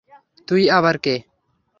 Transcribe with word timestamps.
তুই 0.47 0.63
আবার 0.69 0.95
কে? 0.97 1.15